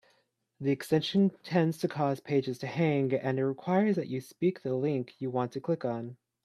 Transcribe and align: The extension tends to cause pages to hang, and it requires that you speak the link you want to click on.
The 0.59 0.71
extension 0.71 1.29
tends 1.43 1.77
to 1.77 1.87
cause 1.87 2.21
pages 2.21 2.57
to 2.57 2.65
hang, 2.65 3.13
and 3.13 3.37
it 3.37 3.45
requires 3.45 3.97
that 3.97 4.07
you 4.07 4.19
speak 4.19 4.63
the 4.63 4.73
link 4.73 5.13
you 5.19 5.29
want 5.29 5.51
to 5.51 5.61
click 5.61 5.85
on. 5.85 6.17